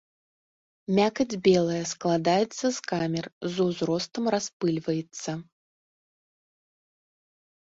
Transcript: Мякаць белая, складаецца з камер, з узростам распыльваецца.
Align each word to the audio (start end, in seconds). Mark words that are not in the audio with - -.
Мякаць 0.99 1.39
белая, 1.47 1.81
складаецца 1.93 2.65
з 2.77 2.87
камер, 2.93 3.25
з 3.57 3.67
узростам 3.67 4.23
распыльваецца. 4.37 5.37